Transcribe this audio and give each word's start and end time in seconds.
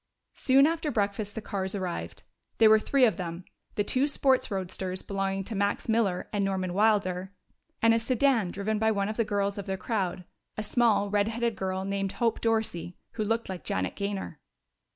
Soon 0.33 0.65
after 0.65 0.89
breakfast 0.89 1.35
the 1.35 1.43
cars 1.43 1.75
arrived. 1.75 2.23
There 2.57 2.71
were 2.71 2.79
three 2.79 3.05
of 3.05 3.17
them 3.17 3.45
the 3.75 3.83
two 3.83 4.07
sports 4.07 4.49
roadsters 4.49 5.03
belonging 5.03 5.43
to 5.43 5.53
Max 5.53 5.87
Miller 5.87 6.27
and 6.33 6.43
Norman 6.43 6.73
Wilder, 6.73 7.35
and 7.83 7.93
a 7.93 7.99
sedan 7.99 8.49
driven 8.49 8.79
by 8.79 8.89
one 8.89 9.09
of 9.09 9.17
the 9.17 9.23
girls 9.23 9.59
of 9.59 9.67
their 9.67 9.77
crowd, 9.77 10.25
a 10.57 10.63
small, 10.63 11.11
red 11.11 11.27
haired 11.27 11.55
girl 11.55 11.85
named 11.85 12.13
Hope 12.13 12.41
Dorsey, 12.41 12.97
who 13.11 13.23
looked 13.23 13.47
like 13.47 13.63
Janet 13.63 13.95
Gaynor. 13.95 14.39